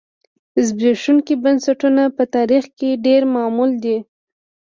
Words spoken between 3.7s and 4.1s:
دي.